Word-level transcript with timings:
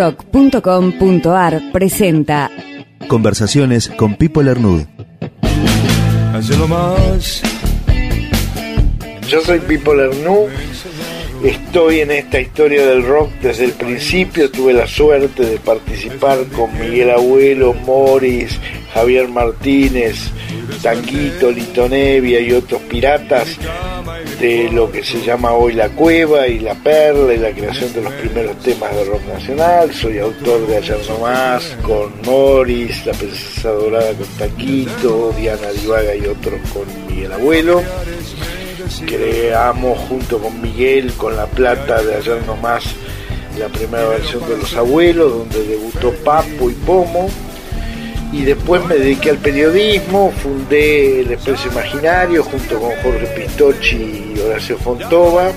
nacionalrock.com.ar 0.00 1.72
presenta 1.72 2.50
Conversaciones 3.06 3.88
con 3.88 4.14
Pipo 4.14 4.42
Lernud. 4.42 4.84
más. 6.68 7.42
Yo 9.28 9.40
soy 9.42 9.60
Pipo 9.60 9.94
Lernou, 9.94 10.48
estoy 11.44 12.00
en 12.00 12.10
esta 12.12 12.40
historia 12.40 12.84
del 12.86 13.06
rock 13.06 13.30
desde 13.42 13.66
el 13.66 13.72
principio, 13.72 14.50
tuve 14.50 14.72
la 14.72 14.86
suerte 14.86 15.44
de 15.44 15.58
participar 15.58 16.46
con 16.46 16.72
Miguel 16.78 17.10
Abuelo, 17.10 17.74
Morris, 17.74 18.58
Javier 18.94 19.28
Martínez, 19.28 20.30
Tanguito, 20.82 21.50
Lito 21.50 21.88
Nevia 21.88 22.40
y 22.40 22.52
otros 22.52 22.80
piratas 22.82 23.56
de 24.40 24.70
lo 24.72 24.90
que 24.90 25.04
se 25.04 25.20
llama 25.20 25.52
hoy 25.52 25.74
La 25.74 25.90
Cueva 25.90 26.48
y 26.48 26.58
La 26.58 26.74
Perla 26.74 27.34
y 27.34 27.38
la 27.38 27.50
creación 27.50 27.92
de 27.92 28.02
los 28.02 28.12
primeros 28.14 28.58
temas 28.58 28.94
de 28.94 29.04
rock 29.04 29.22
nacional. 29.26 29.92
Soy 29.92 30.18
autor 30.18 30.66
de 30.66 30.78
Ayer 30.78 30.98
No 31.08 31.18
Más 31.18 31.76
con 31.82 32.12
Morris, 32.24 33.04
La 33.06 33.12
Princesa 33.12 33.70
Dorada 33.70 34.12
con 34.14 34.26
Tanguito, 34.38 35.34
Diana 35.38 35.70
Divaga 35.72 36.14
y 36.14 36.26
otros 36.26 36.60
con 36.72 37.06
Miguel 37.06 37.32
Abuelo. 37.32 37.82
Creamos 39.06 39.98
junto 40.08 40.38
con 40.38 40.60
Miguel, 40.60 41.12
con 41.12 41.36
La 41.36 41.46
Plata 41.46 42.02
de 42.02 42.16
Ayer 42.16 42.42
No 42.46 42.56
Más, 42.56 42.84
la 43.58 43.68
primera 43.68 44.08
versión 44.08 44.48
de 44.48 44.56
Los 44.56 44.74
Abuelos, 44.74 45.30
donde 45.30 45.62
debutó 45.64 46.12
Papo 46.24 46.70
y 46.70 46.74
Pomo 46.74 47.28
y 48.32 48.42
después 48.42 48.84
me 48.84 48.94
dediqué 48.94 49.30
al 49.30 49.38
periodismo, 49.38 50.32
fundé 50.42 51.20
el 51.20 51.32
Expreso 51.32 51.68
Imaginario 51.68 52.44
junto 52.44 52.78
con 52.78 52.90
Jorge 53.02 53.26
Pistocchi 53.36 54.34
y 54.36 54.40
Horacio 54.40 54.78
Fontova. 54.78 55.50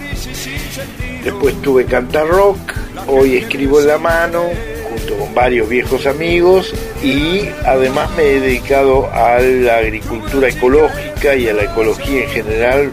Después 1.23 1.61
tuve 1.61 1.85
Cantar 1.85 2.27
Rock, 2.27 2.73
hoy 3.07 3.37
escribo 3.37 3.79
en 3.79 3.87
la 3.87 3.97
mano 3.97 4.49
junto 4.89 5.17
con 5.17 5.33
varios 5.33 5.69
viejos 5.69 6.05
amigos 6.05 6.73
y 7.03 7.47
además 7.65 8.09
me 8.17 8.23
he 8.23 8.39
dedicado 8.39 9.09
a 9.13 9.39
la 9.39 9.77
agricultura 9.77 10.49
ecológica 10.49 11.35
y 11.35 11.47
a 11.47 11.53
la 11.53 11.63
ecología 11.63 12.23
en 12.23 12.29
general 12.29 12.91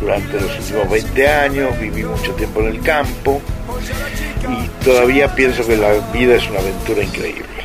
durante 0.00 0.40
los 0.40 0.58
últimos 0.58 0.90
20 0.90 1.28
años, 1.28 1.78
viví 1.78 2.02
mucho 2.04 2.32
tiempo 2.32 2.60
en 2.60 2.68
el 2.68 2.80
campo 2.80 3.40
y 4.48 4.84
todavía 4.84 5.34
pienso 5.34 5.66
que 5.66 5.76
la 5.76 5.92
vida 6.12 6.36
es 6.36 6.48
una 6.48 6.60
aventura 6.60 7.02
increíble. 7.02 7.59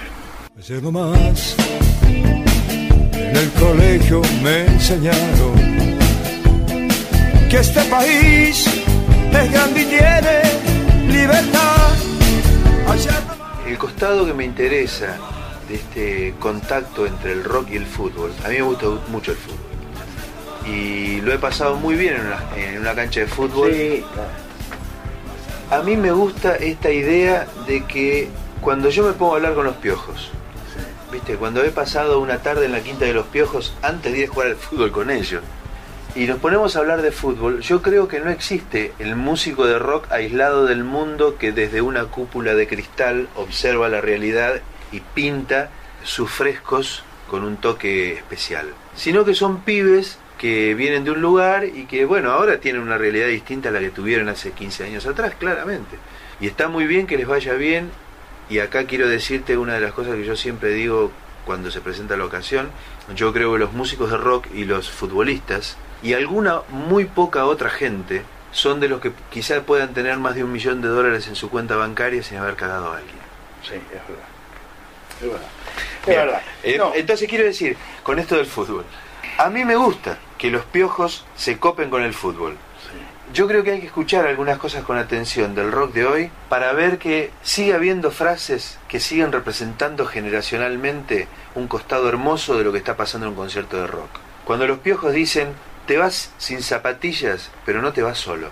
Ayer 0.67 0.81
más 0.81 1.55
en 2.01 3.35
el 3.37 3.51
colegio 3.51 4.19
me 4.41 4.65
enseñaron 4.65 5.53
que 7.51 7.57
este 7.57 7.83
país 7.83 8.65
es 9.31 9.51
grande 9.51 9.81
y 9.81 9.85
tiene 9.85 11.13
libertad. 11.13 11.93
El 13.67 13.77
costado 13.77 14.25
que 14.25 14.33
me 14.33 14.43
interesa 14.43 15.17
de 15.69 15.75
este 15.75 16.33
contacto 16.39 17.05
entre 17.05 17.33
el 17.33 17.43
rock 17.43 17.69
y 17.69 17.75
el 17.75 17.85
fútbol, 17.85 18.31
a 18.43 18.47
mí 18.47 18.55
me 18.55 18.63
gusta 18.63 18.87
mucho 19.09 19.33
el 19.33 19.37
fútbol. 19.37 19.59
Y 20.65 21.21
lo 21.21 21.31
he 21.31 21.37
pasado 21.37 21.75
muy 21.75 21.93
bien 21.93 22.15
en 22.15 22.25
una, 22.25 22.43
en 22.57 22.79
una 22.79 22.95
cancha 22.95 23.19
de 23.19 23.27
fútbol. 23.27 23.71
A 25.69 25.83
mí 25.83 25.95
me 25.95 26.09
gusta 26.11 26.55
esta 26.55 26.89
idea 26.89 27.45
de 27.67 27.85
que 27.85 28.29
cuando 28.61 28.89
yo 28.89 29.03
me 29.03 29.13
pongo 29.13 29.33
a 29.33 29.35
hablar 29.35 29.53
con 29.53 29.65
los 29.65 29.75
piojos, 29.75 30.31
¿viste? 31.15 31.37
Cuando 31.37 31.63
he 31.63 31.69
pasado 31.69 32.19
una 32.19 32.39
tarde 32.39 32.65
en 32.65 32.73
la 32.73 32.81
quinta 32.81 33.05
de 33.05 33.13
los 33.13 33.25
piojos 33.27 33.73
antes 33.81 34.11
de 34.11 34.19
ir 34.19 34.25
a 34.25 34.33
jugar 34.33 34.47
al 34.47 34.57
fútbol 34.57 34.91
con 34.91 35.09
ellos. 35.09 35.41
Y 36.13 36.25
nos 36.25 36.39
ponemos 36.39 36.75
a 36.75 36.79
hablar 36.79 37.01
de 37.01 37.13
fútbol, 37.13 37.61
yo 37.61 37.81
creo 37.81 38.09
que 38.09 38.19
no 38.19 38.29
existe 38.29 38.93
el 38.99 39.15
músico 39.15 39.65
de 39.65 39.79
rock 39.79 40.11
aislado 40.11 40.65
del 40.65 40.83
mundo 40.83 41.37
que 41.37 41.53
desde 41.53 41.81
una 41.81 42.05
cúpula 42.05 42.53
de 42.53 42.67
cristal 42.67 43.29
observa 43.35 43.87
la 43.87 44.01
realidad 44.01 44.61
y 44.91 44.99
pinta 44.99 45.69
sus 46.03 46.29
frescos 46.29 47.03
con 47.29 47.43
un 47.43 47.57
toque 47.57 48.11
especial. 48.13 48.67
Sino 48.95 49.23
que 49.23 49.35
son 49.35 49.61
pibes 49.61 50.19
que 50.37 50.73
vienen 50.73 51.05
de 51.05 51.11
un 51.11 51.21
lugar 51.21 51.63
y 51.63 51.85
que, 51.85 52.03
bueno, 52.03 52.31
ahora 52.31 52.59
tienen 52.59 52.81
una 52.81 52.97
realidad 52.97 53.27
distinta 53.27 53.69
a 53.69 53.71
la 53.71 53.79
que 53.79 53.89
tuvieron 53.89 54.27
hace 54.27 54.51
15 54.51 54.83
años 54.83 55.05
atrás, 55.05 55.33
claramente. 55.39 55.95
Y 56.41 56.47
está 56.47 56.67
muy 56.67 56.85
bien 56.85 57.07
que 57.07 57.15
les 57.15 57.27
vaya 57.27 57.53
bien 57.53 57.89
y 58.49 58.59
acá 58.59 58.85
quiero 58.85 59.07
decirte 59.07 59.57
una 59.57 59.73
de 59.73 59.81
las 59.81 59.93
cosas 59.93 60.15
que 60.15 60.25
yo 60.25 60.35
siempre 60.35 60.69
digo 60.69 61.11
cuando 61.45 61.71
se 61.71 61.81
presenta 61.81 62.17
la 62.17 62.25
ocasión. 62.25 62.69
Yo 63.15 63.33
creo 63.33 63.53
que 63.53 63.59
los 63.59 63.73
músicos 63.73 64.11
de 64.11 64.17
rock 64.17 64.47
y 64.53 64.65
los 64.65 64.89
futbolistas 64.89 65.77
y 66.01 66.13
alguna 66.13 66.61
muy 66.69 67.05
poca 67.05 67.45
otra 67.45 67.69
gente 67.69 68.23
son 68.51 68.79
de 68.79 68.87
los 68.87 69.01
que 69.01 69.11
quizás 69.29 69.61
puedan 69.63 69.93
tener 69.93 70.17
más 70.17 70.35
de 70.35 70.43
un 70.43 70.51
millón 70.51 70.81
de 70.81 70.87
dólares 70.87 71.27
en 71.27 71.35
su 71.35 71.49
cuenta 71.49 71.75
bancaria 71.75 72.23
sin 72.23 72.37
haber 72.37 72.55
cagado 72.55 72.91
a 72.91 72.97
alguien. 72.97 73.15
Sí, 73.63 73.75
es 73.75 74.07
verdad. 74.07 74.27
Es 75.21 75.27
verdad. 75.27 75.47
Es 76.01 76.15
verdad. 76.15 76.41
Eh, 76.63 76.99
entonces 76.99 77.29
quiero 77.29 77.43
decir, 77.43 77.77
con 78.03 78.19
esto 78.19 78.35
del 78.35 78.45
fútbol, 78.45 78.85
a 79.37 79.49
mí 79.49 79.65
me 79.65 79.75
gusta 79.75 80.17
que 80.37 80.49
los 80.49 80.63
piojos 80.65 81.25
se 81.35 81.59
copen 81.59 81.89
con 81.89 82.03
el 82.03 82.13
fútbol. 82.13 82.57
Yo 83.35 83.49
creo 83.49 83.65
que 83.65 83.71
hay 83.71 83.81
que 83.81 83.87
escuchar 83.87 84.25
algunas 84.25 84.57
cosas 84.57 84.85
con 84.85 84.97
atención 84.97 85.55
del 85.55 85.69
rock 85.69 85.91
de 85.91 86.05
hoy 86.05 86.31
para 86.47 86.71
ver 86.71 86.97
que 86.97 87.31
sigue 87.43 87.73
habiendo 87.73 88.09
frases 88.09 88.77
que 88.87 89.01
siguen 89.01 89.33
representando 89.33 90.05
generacionalmente 90.05 91.27
un 91.53 91.67
costado 91.67 92.07
hermoso 92.07 92.57
de 92.57 92.63
lo 92.63 92.71
que 92.71 92.77
está 92.77 92.95
pasando 92.95 93.27
en 93.27 93.33
un 93.33 93.37
concierto 93.37 93.75
de 93.75 93.87
rock. 93.87 94.07
Cuando 94.45 94.65
los 94.67 94.79
piojos 94.79 95.11
dicen, 95.11 95.49
te 95.85 95.97
vas 95.97 96.31
sin 96.37 96.63
zapatillas, 96.63 97.51
pero 97.65 97.81
no 97.81 97.91
te 97.91 98.03
vas 98.03 98.19
solo. 98.19 98.51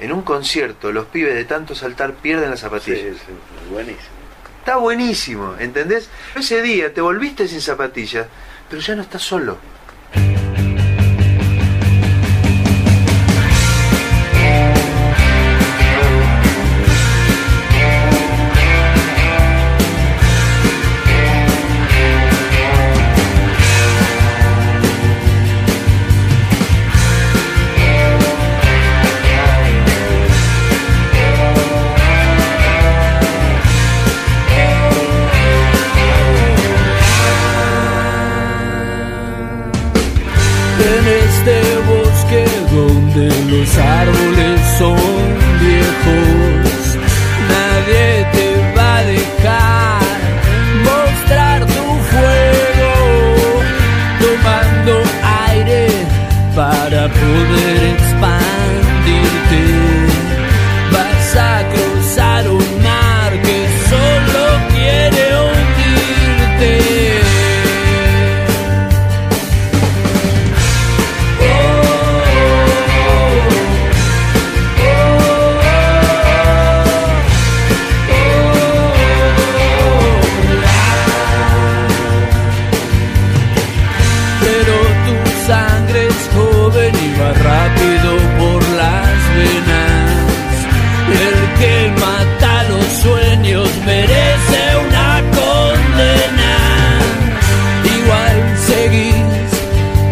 En 0.00 0.12
un 0.12 0.22
concierto, 0.22 0.90
los 0.90 1.06
pibes 1.06 1.36
de 1.36 1.44
tanto 1.44 1.76
saltar 1.76 2.14
pierden 2.14 2.50
las 2.50 2.58
zapatillas. 2.58 3.18
Sí, 3.18 3.70
buenísimo. 3.70 4.14
Está 4.58 4.78
buenísimo, 4.78 5.54
¿entendés? 5.60 6.10
Ese 6.34 6.60
día 6.60 6.92
te 6.92 7.00
volviste 7.00 7.46
sin 7.46 7.60
zapatillas, 7.60 8.26
pero 8.68 8.82
ya 8.82 8.96
no 8.96 9.02
estás 9.02 9.22
solo. 9.22 9.58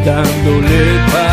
Mi 0.04 0.08
amor, 0.10 1.31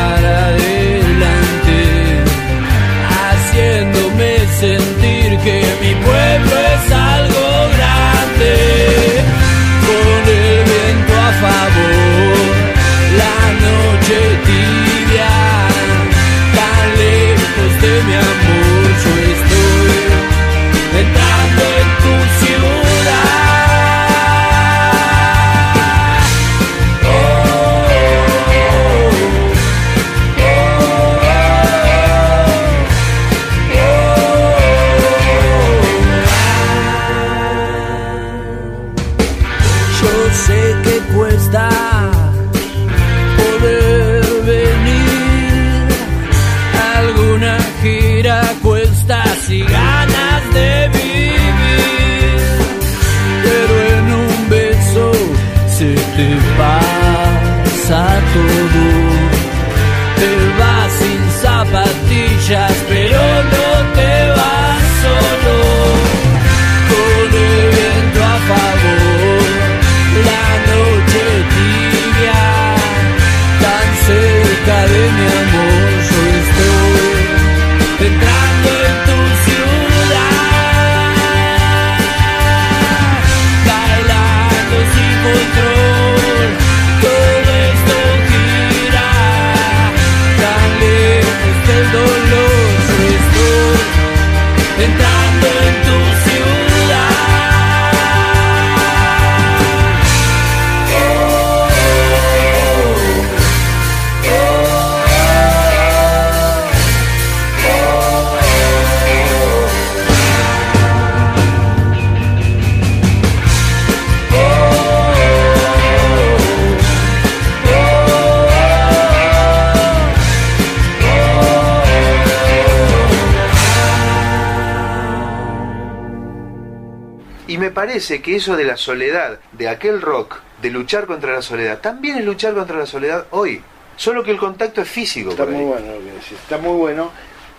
parece 127.89 128.21
que 128.21 128.35
eso 128.35 128.55
de 128.55 128.65
la 128.65 128.77
soledad, 128.77 129.39
de 129.53 129.67
aquel 129.67 129.99
rock, 129.99 130.41
de 130.61 130.69
luchar 130.69 131.07
contra 131.07 131.33
la 131.33 131.41
soledad, 131.41 131.79
también 131.79 132.19
es 132.19 132.23
luchar 132.23 132.53
contra 132.53 132.77
la 132.77 132.85
soledad 132.85 133.25
hoy. 133.31 133.63
Solo 133.97 134.23
que 134.23 134.29
el 134.29 134.37
contacto 134.37 134.81
es 134.81 134.87
físico. 134.87 135.31
Está 135.31 135.47
muy 135.47 135.65
bueno 135.65 135.93
lo 135.95 135.99
que 135.99 136.11
decís, 136.11 136.33
está 136.33 136.59
muy 136.59 136.77
bueno, 136.77 137.11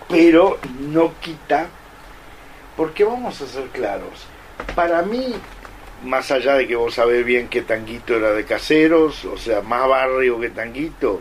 pero 0.07 0.57
no 0.79 1.11
quita, 1.19 1.67
porque 2.77 3.03
vamos 3.03 3.41
a 3.41 3.45
ser 3.45 3.65
claros, 3.73 4.25
para 4.73 5.01
mí, 5.01 5.35
más 6.05 6.31
allá 6.31 6.53
de 6.53 6.65
que 6.65 6.77
vos 6.77 6.93
sabés 6.93 7.25
bien 7.25 7.49
que 7.49 7.63
Tanguito 7.63 8.15
era 8.15 8.31
de 8.31 8.45
caseros, 8.45 9.25
o 9.25 9.37
sea, 9.37 9.59
más 9.59 9.85
barrio 9.85 10.39
que 10.39 10.49
Tanguito, 10.49 11.19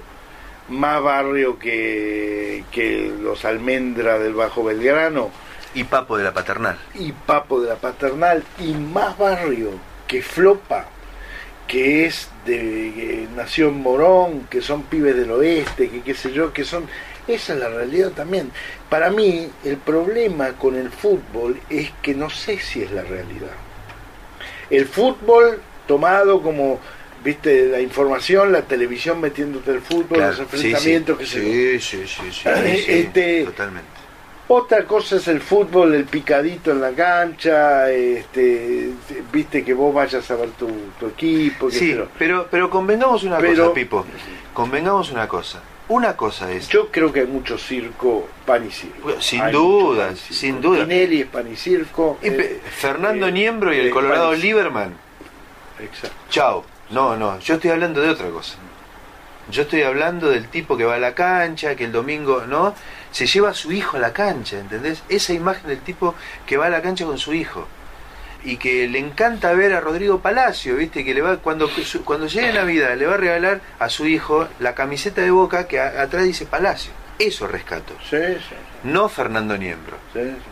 más 0.69 1.03
barrio 1.03 1.59
que, 1.59 2.63
que 2.71 3.13
los 3.21 3.45
Almendra 3.45 4.21
del 4.21 4.35
Bajo 4.35 4.63
Belgrano, 4.63 5.33
Y 5.75 5.85
Papo 5.85 6.17
de 6.19 6.25
la 6.25 6.33
Paternal. 6.33 6.77
y 6.95 7.13
Papo 7.13 7.61
de 7.61 7.69
la 7.69 7.77
Paternal, 7.77 8.43
y 8.59 8.73
más 8.73 9.17
barrio 9.17 9.71
que 10.09 10.21
Flopa, 10.23 10.87
que 11.69 12.07
es 12.07 12.29
de 12.45 12.57
que 12.57 13.29
nació 13.37 13.69
en 13.69 13.81
Morón, 13.81 14.47
que 14.51 14.61
son 14.61 14.83
pibes 14.85 15.15
del 15.17 15.31
oeste, 15.31 15.89
que 15.89 16.03
qué 16.03 16.15
sé 16.15 16.33
yo, 16.33 16.53
que 16.53 16.65
son... 16.65 16.87
Esa 17.29 17.53
es 17.53 17.61
la 17.61 17.69
realidad 17.69 18.11
también. 18.11 18.51
Para 18.89 19.11
mí, 19.11 19.49
el 19.65 19.77
problema 19.77 20.49
con 20.55 20.75
el 20.75 20.91
fútbol 20.91 21.61
es 21.71 21.93
que 22.03 22.15
no 22.15 22.29
sé 22.29 22.59
si 22.59 22.83
es 22.83 22.91
la 22.91 23.03
realidad. 23.03 23.53
El 24.69 24.87
fútbol 24.87 25.61
tomado 25.87 26.43
como, 26.43 26.81
viste, 27.23 27.67
la 27.69 27.81
información, 27.81 28.51
la 28.51 28.63
televisión 28.63 29.21
metiéndote 29.21 29.71
el 29.71 29.81
fútbol, 29.81 30.19
Claro, 30.19 30.31
los 30.33 30.41
enfrentamientos, 30.41 31.19
sí, 31.19 31.25
que 31.25 31.31
se 31.31 31.81
sí, 31.81 32.07
sí, 32.09 32.31
Eh, 32.49 32.83
sí, 32.85 32.85
este- 32.93 33.45
totalmente. 33.45 34.00
Otra 34.53 34.85
cosa 34.85 35.17
es 35.17 35.29
el 35.29 35.41
fútbol, 35.41 35.95
el 35.95 36.07
picadito 36.07 36.73
en 36.73 36.81
la 36.81 36.91
cancha, 36.91 37.89
este, 37.91 38.91
viste 39.33 39.65
que 39.65 39.73
vos 39.75 39.95
vayas 39.95 40.29
a 40.29 40.35
ver 40.35 40.51
tu, 40.51 40.69
tu 40.99 41.07
equipo, 41.07 41.71
Sí, 41.71 41.97
pero, 42.19 42.49
pero 42.51 42.69
convengamos 42.69 43.23
una 43.23 43.39
Pero- 43.39 43.63
cosa, 43.65 43.75
Pipo. 43.75 44.05
Convengamos 44.53 45.13
una 45.13 45.29
cosa. 45.29 45.61
Una 45.89 46.17
cosa 46.17 46.51
es. 46.53 46.69
Yo 46.69 46.89
creo 46.91 47.13
que 47.13 47.21
hay 47.21 47.27
mucho 47.27 47.59
circo, 47.59 48.29
pan 48.45 48.67
y 48.67 48.71
circo. 48.73 49.13
Sin 49.21 49.41
Hay 49.41 49.53
duda, 49.53 50.15
circo. 50.17 50.35
sin 50.35 50.61
duda. 50.61 50.79
Tinelli 50.85 51.21
es 51.23 51.27
pan 51.27 51.51
y 51.53 51.57
circo. 51.57 52.19
Y 52.23 52.29
eh, 52.29 52.61
Fernando 52.71 53.27
eh, 53.29 53.33
Niembro 53.33 53.73
y 53.73 53.79
el 53.79 53.91
Colorado. 53.91 54.33
Lieberman. 54.35 54.95
Exacto. 55.81 56.17
Chao. 56.29 56.65
No, 56.91 57.17
no, 57.17 57.39
yo 57.39 57.55
estoy 57.55 57.71
hablando 57.71 58.01
de 58.01 58.09
otra 58.09 58.29
cosa. 58.31 58.57
Yo 59.51 59.63
estoy 59.63 59.83
hablando 59.83 60.29
del 60.31 60.47
tipo 60.49 60.77
que 60.77 60.85
va 60.85 60.95
a 60.95 60.99
la 60.99 61.15
cancha, 61.15 61.75
que 61.75 61.85
el 61.85 61.93
domingo, 61.93 62.45
¿no? 62.47 62.75
Se 63.13 63.27
lleva 63.27 63.51
a 63.51 63.55
su 63.55 63.73
hijo 63.73 63.97
a 63.97 64.01
la 64.01 64.13
cancha, 64.13 64.59
¿entendés? 64.59 65.03
Esa 65.09 65.33
imagen 65.33 65.67
del 65.69 65.81
tipo 65.81 66.15
que 66.47 66.57
va 66.57 66.67
a 66.67 66.71
la 66.71 66.81
cancha 66.83 67.05
con 67.05 67.19
su 67.19 67.33
hijo. 67.35 67.67
Y 68.43 68.57
que 68.57 68.89
le 68.89 68.99
encanta 68.99 69.53
ver 69.53 69.75
a 69.75 69.81
Rodrigo 69.81 70.21
Palacio, 70.21 70.77
¿viste? 70.77 71.05
Que 71.05 71.13
le 71.13 71.21
va, 71.21 71.37
cuando, 71.39 71.69
cuando 72.05 72.27
llegue 72.27 72.53
Navidad, 72.53 72.97
le 72.97 73.07
va 73.07 73.15
a 73.15 73.19
regalar 73.19 73.61
a 73.79 73.89
su 73.91 74.07
hijo 74.07 74.49
la 74.61 74.75
camiseta 74.75 75.21
de 75.21 75.31
boca 75.31 75.67
que 75.69 75.79
a- 75.79 76.01
atrás 76.03 76.25
dice 76.25 76.47
Palacio. 76.47 76.93
Eso 77.19 77.47
rescato. 77.47 77.93
Sí, 78.09 78.17
sí, 78.17 78.55
No 78.85 79.11
Fernando 79.11 79.59
Niembro. 79.59 79.99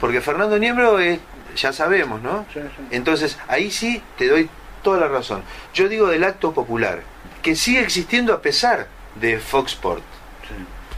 Porque 0.01 0.21
Fernando 0.21 0.59
Niembro 0.59 0.99
es, 0.99 1.19
ya 1.57 1.73
sabemos, 1.73 2.21
¿no? 2.21 2.45
sí, 2.53 2.61
sí. 2.61 2.83
Entonces, 2.91 3.39
ahí 3.49 3.71
sí 3.71 4.03
te 4.19 4.29
doy 4.29 4.51
toda 4.83 5.01
la 5.01 5.09
razón. 5.09 5.43
Yo 5.73 5.89
digo 5.89 6.09
del 6.09 6.25
acto 6.25 6.53
popular, 6.53 7.01
que 7.43 7.57
sigue 7.57 7.81
existiendo 7.81 8.35
a 8.35 8.43
pesar 8.43 8.87
de 9.15 9.39
Fox 9.39 9.73
Sport. 9.73 10.03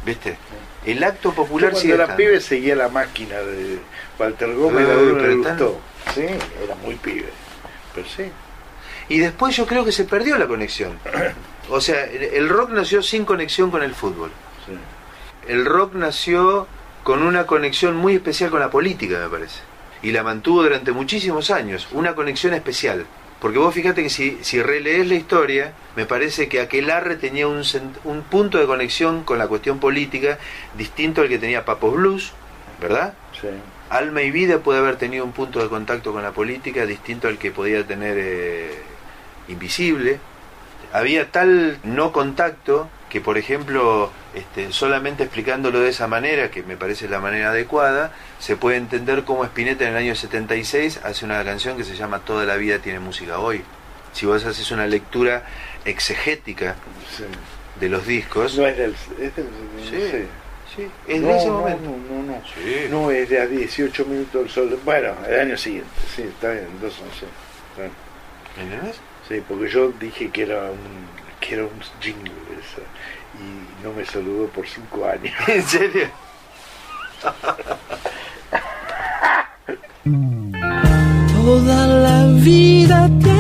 ¿Viste? 0.05 0.37
El 0.85 1.05
acto 1.05 1.33
popular 1.33 1.71
cuando 1.73 1.81
sigue 1.81 1.95
era 1.95 2.17
pibe 2.17 2.41
seguía 2.41 2.75
la 2.75 2.89
máquina 2.89 3.37
de 3.37 3.79
Walter 4.19 4.55
Gómez, 4.55 4.87
le 4.89 5.35
gustó. 5.37 5.81
Sí, 6.15 6.23
era 6.63 6.75
muy 6.77 6.95
pibe. 6.95 7.29
Pero 7.95 8.07
sí. 8.07 8.31
Y 9.09 9.19
después 9.19 9.55
yo 9.57 9.67
creo 9.67 9.85
que 9.85 9.93
se 9.93 10.05
perdió 10.05 10.39
la 10.39 10.47
conexión. 10.47 10.99
O 11.69 11.81
sea, 11.81 12.05
el 12.05 12.23
el 12.23 12.49
rock 12.49 12.71
nació 12.71 13.03
sin 13.03 13.25
conexión 13.25 13.71
con 13.71 13.83
el 13.83 13.95
fútbol. 13.95 14.31
sí. 14.67 14.73
El 15.49 15.65
rock 15.65 15.95
nació 15.95 16.67
con 17.03 17.23
una 17.23 17.47
conexión 17.47 17.97
muy 17.97 18.15
especial 18.15 18.51
con 18.51 18.61
la 18.61 18.71
política, 18.71 19.19
me 19.19 19.29
parece. 19.29 19.61
Y 20.03 20.13
la 20.13 20.23
mantuvo 20.23 20.63
durante 20.63 20.93
muchísimos 20.93 21.51
años, 21.51 21.89
una 21.93 22.15
conexión 22.15 22.55
especial. 22.55 23.07
Porque 23.41 23.59
vos 23.59 23.75
fíjate 23.75 24.03
que 24.03 24.11
si, 24.11 24.39
si 24.43 24.63
relees 24.63 25.09
la 25.09 25.15
historia, 25.15 25.73
me 25.97 26.05
parece 26.05 26.49
que 26.49 26.61
Aquelarre 26.61 27.17
tenía 27.17 27.49
un, 27.49 27.61
cent- 27.65 27.97
un 28.05 28.23
punto 28.23 28.59
de 28.59 28.67
conexión 28.67 29.25
con 29.25 29.39
la 29.39 29.49
cuestión 29.49 29.79
política 29.81 30.39
distinto 30.77 31.23
al 31.23 31.29
que 31.29 31.39
tenía 31.39 31.65
Papos 31.65 31.95
Blues, 31.95 32.33
¿verdad? 32.81 33.15
sí. 33.41 33.49
Alma 33.89 34.23
y 34.23 34.31
Vida 34.31 34.59
puede 34.59 34.79
haber 34.79 34.97
tenido 34.97 35.25
un 35.25 35.33
punto 35.33 35.61
de 35.61 35.69
contacto 35.69 36.13
con 36.13 36.23
la 36.23 36.31
política 36.31 36.87
distinto 36.87 37.27
al 37.27 37.39
que 37.39 37.51
podía 37.51 37.85
tener 37.85 38.17
eh, 38.21 38.79
Invisible. 39.49 40.21
Había 40.93 41.33
tal 41.33 41.79
no 41.83 42.13
contacto 42.13 42.89
que, 43.11 43.21
por 43.21 43.37
ejemplo, 43.37 44.11
este, 44.35 44.73
solamente 44.73 45.25
explicándolo 45.25 45.81
de 45.81 45.91
esa 45.91 46.07
manera, 46.07 46.51
que 46.51 46.63
me 46.63 46.77
parece 46.77 47.09
la 47.09 47.19
manera 47.19 47.51
adecuada, 47.51 48.13
se 48.39 48.57
puede 48.57 48.77
entender 48.79 49.25
cómo 49.25 49.45
Spinetta 49.45 49.85
en 49.85 49.91
el 49.91 49.97
año 49.97 50.15
76 50.15 51.01
hace 51.03 51.25
una 51.25 51.45
canción 51.45 51.77
que 51.77 51.85
se 51.85 51.97
llama 51.97 52.21
Toda 52.21 52.47
la 52.47 52.57
vida 52.57 52.79
tiene 52.79 53.01
música 53.01 53.41
hoy. 53.41 53.63
Si 54.13 54.27
vos 54.27 54.45
haces 54.45 54.71
una 54.71 54.87
lectura 54.87 55.45
exegética 55.85 56.77
sí. 57.17 57.25
de 57.81 57.89
los 57.89 58.07
discos, 58.07 58.57
No 58.57 58.67
es 58.67 58.79
del. 58.79 58.95
Es 59.21 59.37
del 59.37 59.47
Sí. 59.89 60.01
sí. 60.11 60.27
sí, 60.77 60.91
es 61.09 61.21
no, 61.21 61.29
de 61.29 61.37
ese 61.37 61.47
no, 61.47 61.53
momento. 61.59 61.91
No, 61.91 62.23
no, 62.23 62.23
no. 62.23 62.43
Sí. 62.55 62.87
No, 62.91 63.11
es 63.11 63.29
de 63.29 63.41
a 63.41 63.47
18 63.47 64.05
minutos 64.07 64.43
del 64.43 64.51
sol. 64.51 64.81
Bueno, 64.85 65.15
el 65.29 65.41
año 65.41 65.57
siguiente, 65.57 65.91
sí, 66.15 66.23
está 66.23 66.53
bien. 66.53 66.69
Está 66.83 67.83
bien. 67.83 67.93
¿Entendés? 68.57 68.97
Sí, 69.29 69.43
porque 69.49 69.69
yo 69.69 69.93
dije 70.01 70.31
que 70.31 70.43
era 70.43 70.63
un, 70.63 71.21
que 71.41 71.55
era 71.55 71.65
un 71.65 71.81
jingle 72.01 72.33
esa, 72.61 72.83
y 73.39 73.85
no 73.85 73.93
me 73.93 74.05
saludó 74.05 74.47
por 74.49 74.67
cinco 74.67 75.07
años. 75.07 75.35
¿En 75.49 75.63
serio? 75.63 76.09
Toda 81.35 81.87
la 81.87 82.27
vida 82.41 83.09
tiene 83.23 83.40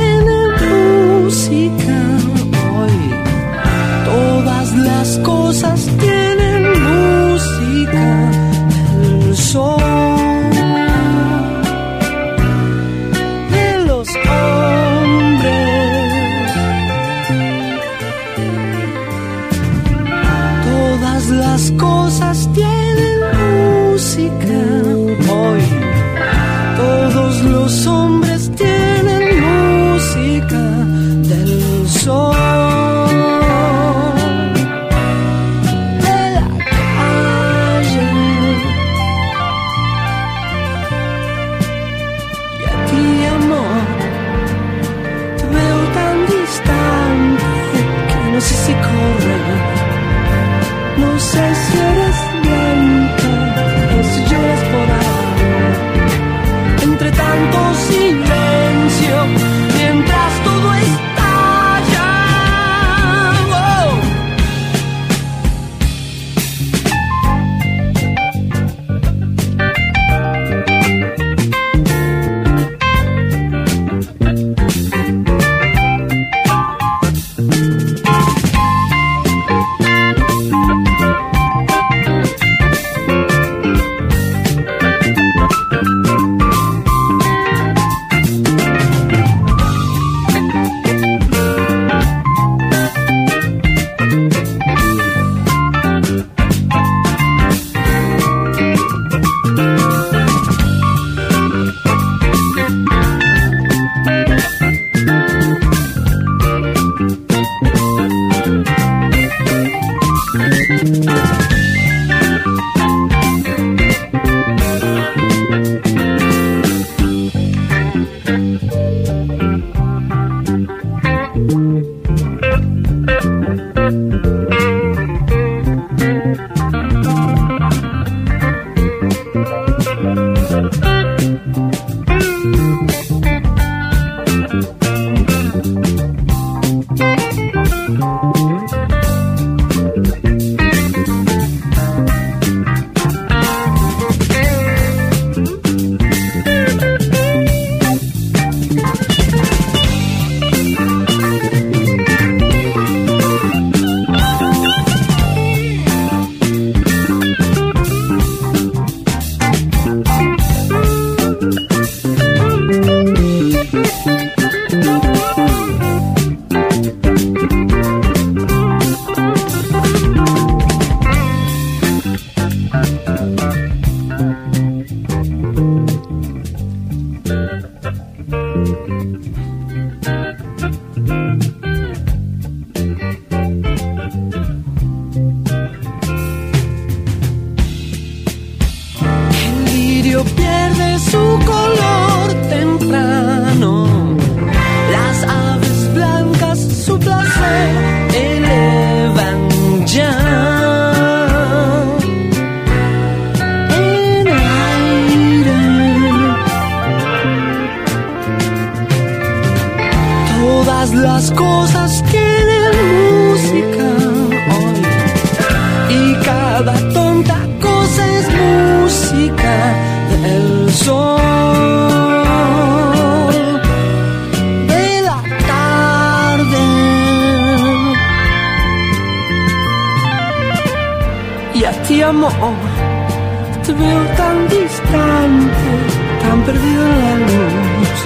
luz 237.20 237.98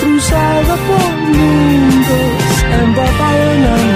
cruzado 0.00 0.72
por 0.88 1.10
mundos 1.36 2.40
empapado 2.82 3.42
en 3.52 3.64
años 3.64 3.87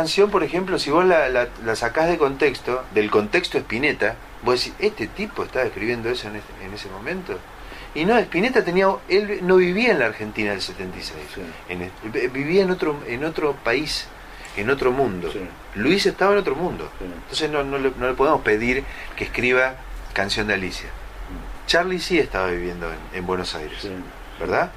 canción, 0.00 0.30
por 0.30 0.42
ejemplo, 0.42 0.78
si 0.78 0.90
vos 0.90 1.04
la, 1.04 1.28
la, 1.28 1.48
la 1.64 1.76
sacás 1.76 2.08
de 2.08 2.16
contexto, 2.16 2.84
del 2.94 3.10
contexto 3.10 3.58
Spinetta, 3.58 4.14
vos 4.42 4.54
decís, 4.58 4.72
¿este 4.78 5.06
tipo 5.08 5.44
estaba 5.44 5.66
escribiendo 5.66 6.08
eso 6.08 6.28
en, 6.28 6.36
este- 6.36 6.64
en 6.64 6.72
ese 6.72 6.88
momento? 6.88 7.38
Y 7.94 8.04
no, 8.06 8.16
Spinetta 8.18 8.64
tenía, 8.64 8.88
él 9.08 9.40
no 9.42 9.56
vivía 9.56 9.90
en 9.90 9.98
la 9.98 10.06
Argentina 10.06 10.52
del 10.52 10.62
76, 10.62 11.18
en 11.68 11.82
el- 11.82 11.90
vi- 12.10 12.28
vivía 12.28 12.62
en 12.62 12.70
otro, 12.70 12.96
en 13.06 13.24
otro 13.24 13.54
país, 13.62 14.06
en 14.56 14.70
otro 14.70 14.90
mundo. 14.90 15.30
Sí. 15.32 15.40
Luis 15.74 16.06
estaba 16.06 16.32
en 16.32 16.38
otro 16.38 16.54
mundo. 16.56 16.90
Sí. 16.98 17.04
Entonces 17.04 17.50
no, 17.50 17.62
no, 17.62 17.76
le, 17.78 17.92
no 17.98 18.08
le 18.08 18.14
podemos 18.14 18.40
pedir 18.40 18.84
que 19.16 19.24
escriba 19.24 19.74
Canción 20.14 20.46
de 20.46 20.54
Alicia. 20.54 20.88
Charlie 21.66 21.98
sí 22.00 22.18
estaba 22.18 22.46
viviendo 22.48 22.86
en, 22.90 22.98
en 23.18 23.26
Buenos 23.26 23.54
Aires. 23.54 23.86
¿verdad? 24.40 24.70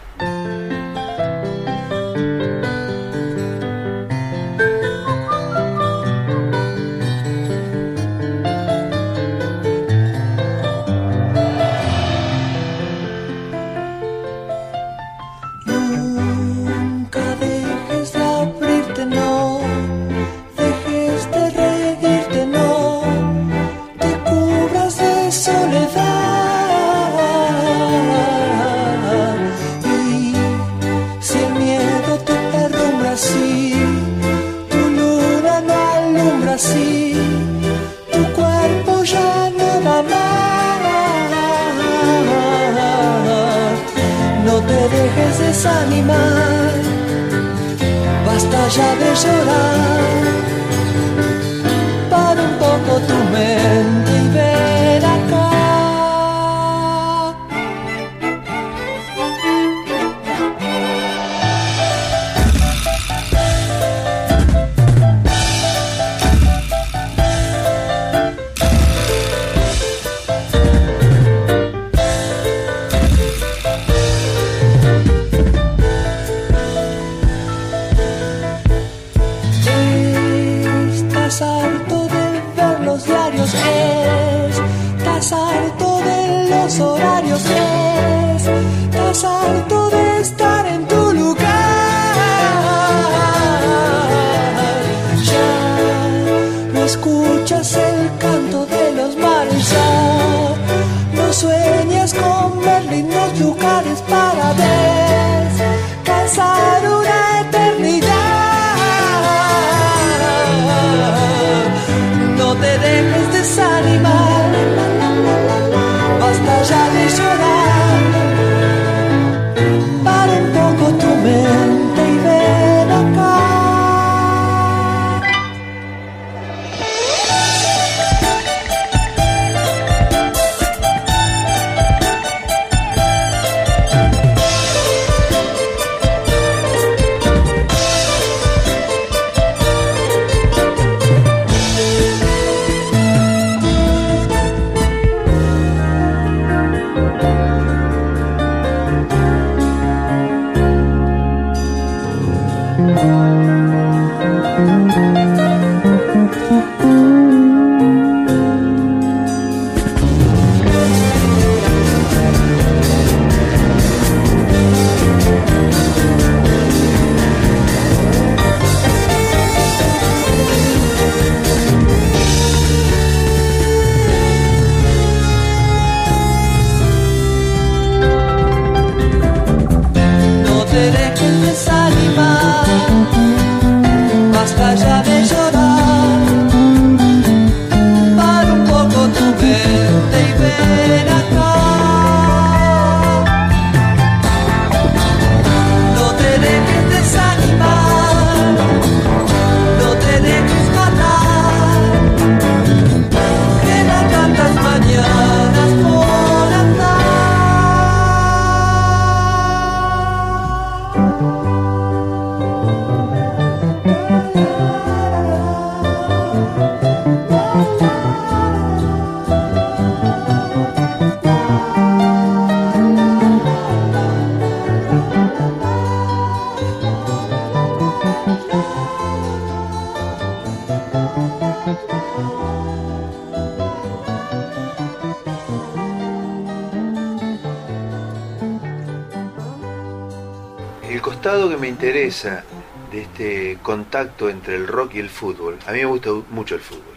Interesa 241.85 242.43
de 242.91 243.01
este 243.01 243.57
contacto 243.61 244.29
entre 244.29 244.55
el 244.55 244.67
rock 244.67 244.95
y 244.95 244.99
el 244.99 245.09
fútbol, 245.09 245.57
a 245.65 245.71
mí 245.71 245.79
me 245.79 245.85
gusta 245.85 246.09
mucho 246.29 246.55
el 246.55 246.61
fútbol. 246.61 246.93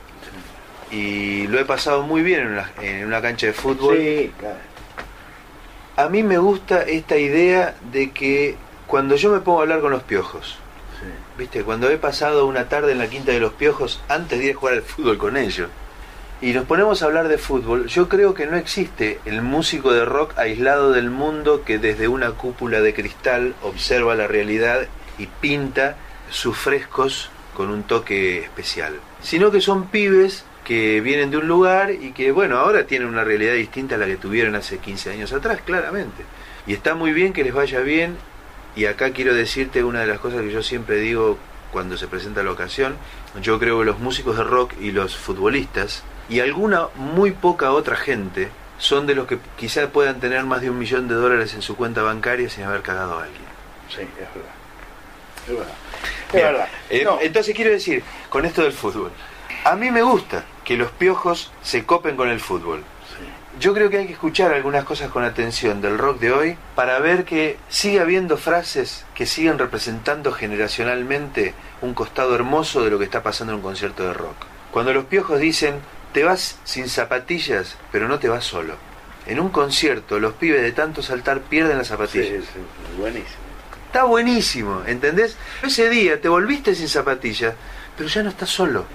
Y 0.90 1.46
lo 1.48 1.58
he 1.58 1.64
pasado 1.64 2.02
muy 2.02 2.22
bien 2.22 2.40
en 2.40 2.46
una, 2.48 2.72
en 2.80 3.06
una 3.06 3.20
cancha 3.20 3.48
de 3.48 3.52
fútbol. 3.52 3.96
Sí, 3.96 4.32
claro. 4.38 4.58
A 5.96 6.08
mí 6.08 6.22
me 6.22 6.38
gusta 6.38 6.82
esta 6.82 7.16
idea 7.16 7.74
de 7.90 8.10
que 8.12 8.56
cuando 8.86 9.16
yo 9.16 9.30
me 9.30 9.40
pongo 9.40 9.60
a 9.60 9.62
hablar 9.62 9.80
con 9.80 9.90
los 9.90 10.02
piojos, 10.02 10.58
¿viste? 11.38 11.64
Cuando 11.64 11.90
he 11.90 11.98
pasado 11.98 12.46
una 12.46 12.68
tarde 12.68 12.92
en 12.92 12.98
la 12.98 13.08
quinta 13.08 13.32
de 13.32 13.40
los 13.40 13.54
piojos 13.54 14.00
antes 14.08 14.38
de 14.38 14.46
ir 14.46 14.56
a 14.56 14.58
jugar 14.58 14.74
al 14.74 14.82
fútbol 14.82 15.18
con 15.18 15.36
ellos, 15.36 15.68
y 16.42 16.52
nos 16.52 16.66
ponemos 16.66 17.02
a 17.02 17.06
hablar 17.06 17.28
de 17.28 17.38
fútbol, 17.38 17.86
yo 17.86 18.08
creo 18.08 18.34
que 18.34 18.46
no 18.46 18.56
existe 18.56 19.20
el 19.24 19.40
músico 19.40 19.92
de 19.92 20.04
rock 20.04 20.38
aislado 20.38 20.92
del 20.92 21.10
mundo 21.10 21.64
que 21.64 21.78
desde 21.78 22.08
una 22.08 22.32
cúpula 22.32 22.80
de 22.80 22.92
cristal 22.92 23.54
observa 23.62 24.14
la 24.14 24.26
realidad 24.26 24.86
y 25.18 25.26
pinta 25.26 25.96
sus 26.30 26.56
frescos 26.56 27.30
con 27.54 27.70
un 27.70 27.84
toque 27.84 28.40
especial, 28.40 28.94
sino 29.22 29.50
que 29.50 29.62
son 29.62 29.86
pibes 29.86 30.44
que 30.66 31.00
vienen 31.00 31.30
de 31.30 31.38
un 31.38 31.46
lugar 31.46 31.92
y 31.92 32.12
que, 32.12 32.32
bueno, 32.32 32.58
ahora 32.58 32.86
tienen 32.86 33.08
una 33.08 33.24
realidad 33.24 33.54
distinta 33.54 33.94
a 33.94 33.98
la 33.98 34.06
que 34.06 34.16
tuvieron 34.16 34.56
hace 34.56 34.78
15 34.78 35.12
años 35.12 35.32
atrás, 35.32 35.60
claramente. 35.64 36.24
Y 36.66 36.72
está 36.72 36.96
muy 36.96 37.12
bien 37.12 37.32
que 37.32 37.44
les 37.44 37.54
vaya 37.54 37.80
bien, 37.80 38.16
y 38.74 38.86
acá 38.86 39.12
quiero 39.12 39.32
decirte 39.32 39.84
una 39.84 40.00
de 40.00 40.08
las 40.08 40.18
cosas 40.18 40.42
que 40.42 40.50
yo 40.50 40.62
siempre 40.62 40.96
digo 40.96 41.38
cuando 41.72 41.96
se 41.96 42.08
presenta 42.08 42.42
la 42.42 42.50
ocasión, 42.50 42.96
yo 43.40 43.58
creo 43.58 43.78
que 43.78 43.84
los 43.84 44.00
músicos 44.00 44.36
de 44.36 44.44
rock 44.44 44.72
y 44.80 44.90
los 44.90 45.16
futbolistas, 45.16 46.02
y 46.28 46.40
alguna 46.40 46.88
muy 46.96 47.30
poca 47.32 47.72
otra 47.72 47.96
gente, 47.96 48.48
son 48.78 49.06
de 49.06 49.14
los 49.14 49.26
que 49.26 49.38
quizás 49.56 49.86
puedan 49.88 50.20
tener 50.20 50.44
más 50.44 50.60
de 50.60 50.70
un 50.70 50.78
millón 50.78 51.08
de 51.08 51.14
dólares 51.14 51.54
en 51.54 51.62
su 51.62 51.76
cuenta 51.76 52.02
bancaria 52.02 52.48
sin 52.50 52.64
haber 52.64 52.82
cagado 52.82 53.18
a 53.18 53.22
alguien. 53.24 53.42
Sí, 53.88 54.02
es 54.02 54.34
verdad. 54.34 54.54
Es 55.46 55.52
verdad. 55.56 55.74
Es 56.28 56.32
Bien, 56.32 56.46
verdad. 56.46 56.68
eh, 56.90 57.04
No, 57.04 57.18
Entonces 57.20 57.54
quiero 57.54 57.70
decir, 57.70 58.02
con 58.28 58.44
esto 58.44 58.62
del 58.62 58.72
fútbol, 58.72 59.10
a 59.64 59.76
mí 59.76 59.90
me 59.90 60.02
gusta 60.02 60.44
que 60.64 60.76
los 60.76 60.90
piojos 60.90 61.52
se 61.62 61.84
copen 61.86 62.16
con 62.16 62.28
el 62.28 62.40
fútbol. 62.40 62.82
Yo 63.58 63.72
creo 63.72 63.88
que 63.88 63.96
hay 63.96 64.06
que 64.06 64.12
escuchar 64.12 64.52
algunas 64.52 64.84
cosas 64.84 65.10
con 65.10 65.24
atención 65.24 65.80
del 65.80 65.96
rock 65.96 66.18
de 66.20 66.30
hoy 66.30 66.58
para 66.74 66.98
ver 66.98 67.24
que 67.24 67.56
sigue 67.70 68.00
habiendo 68.00 68.36
frases 68.36 69.06
que 69.14 69.24
siguen 69.24 69.58
representando 69.58 70.30
generacionalmente 70.32 71.54
un 71.80 71.94
costado 71.94 72.34
hermoso 72.34 72.84
de 72.84 72.90
lo 72.90 72.98
que 72.98 73.04
está 73.04 73.22
pasando 73.22 73.54
en 73.54 73.60
un 73.60 73.62
concierto 73.62 74.02
de 74.06 74.12
rock. 74.12 74.36
Cuando 74.72 74.92
los 74.92 75.06
piojos 75.06 75.40
dicen, 75.40 75.76
te 76.16 76.24
vas 76.24 76.56
sin 76.64 76.88
zapatillas, 76.88 77.76
pero 77.92 78.08
no 78.08 78.18
te 78.18 78.30
vas 78.30 78.42
solo. 78.42 78.76
En 79.26 79.38
un 79.38 79.50
concierto, 79.50 80.18
los 80.18 80.32
pibes 80.32 80.62
de 80.62 80.72
tanto 80.72 81.02
saltar 81.02 81.42
pierden 81.42 81.76
las 81.76 81.88
sí, 81.88 81.92
zapatillas. 81.92 82.44
sí, 82.46 82.60
buenísimo. 82.98 83.36
Está 83.88 84.04
buenísimo, 84.04 84.82
¿entendés? 84.86 85.36
Ese 85.62 85.90
día 85.90 86.18
te 86.18 86.30
volviste 86.30 86.74
sin 86.74 86.88
zapatillas, 86.88 87.54
pero 87.98 88.08
ya 88.08 88.22
no 88.22 88.30
estás 88.30 88.48
solo. 88.48 88.86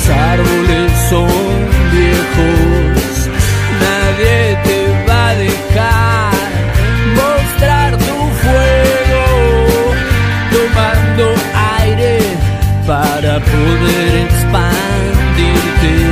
Los 0.00 0.08
árboles 0.08 0.92
son 1.08 1.28
viejos, 1.92 3.28
nadie 3.80 4.58
te 4.64 4.78
va 5.08 5.28
a 5.28 5.34
dejar 5.34 6.32
mostrar 7.16 7.96
tu 7.96 8.16
fuego, 8.42 9.24
tomando 10.52 11.24
aire 11.82 12.18
para 12.86 13.40
poder 13.40 14.14
expandirte. 14.26 16.09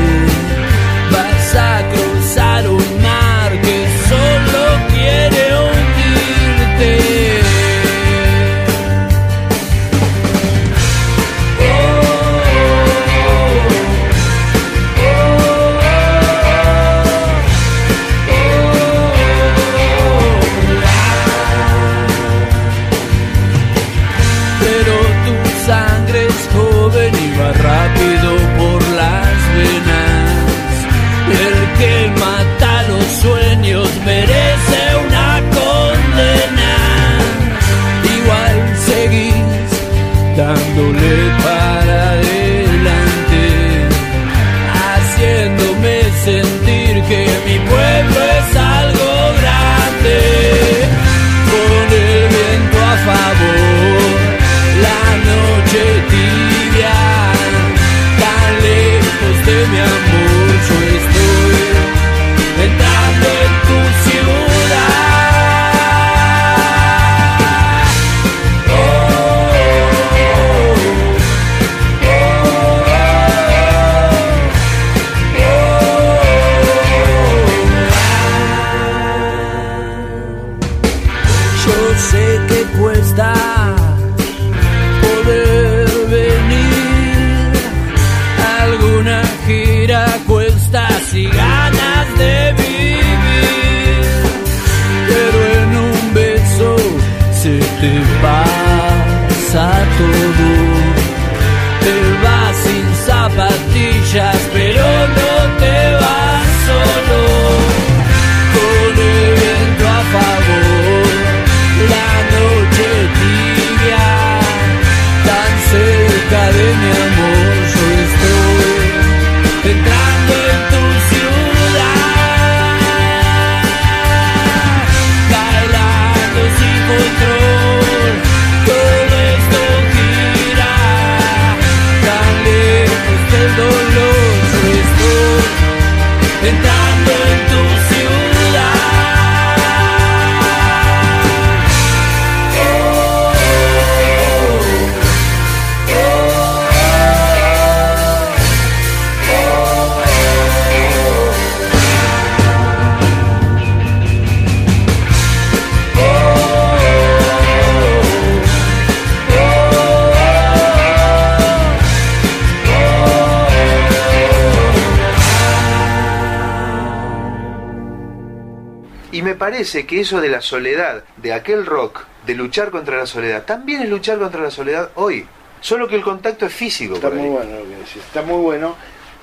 Parece 169.59 169.87
que 169.87 170.01
eso 170.01 170.21
de 170.21 170.29
la 170.29 170.41
soledad, 170.41 171.03
de 171.17 171.33
aquel 171.33 171.67
rock, 171.67 172.05
de 172.25 172.37
luchar 172.37 172.71
contra 172.71 172.97
la 172.97 173.07
soledad, 173.07 173.43
también 173.45 173.83
es 173.83 173.89
luchar 173.89 174.17
contra 174.21 174.41
la 174.41 174.53
soledad 174.53 174.91
hoy. 174.95 175.27
Solo 175.61 175.89
que 175.89 175.97
el 175.97 176.03
contacto 176.03 176.47
es 176.47 176.55
físico. 176.55 176.95
Está 176.95 177.09
ahí. 177.09 177.15
muy 177.15 177.29
bueno 177.31 177.59
lo 177.59 177.65
que 177.65 177.75
decís, 177.75 177.97
está 177.97 178.23
muy 178.23 178.41
bueno, 178.41 178.77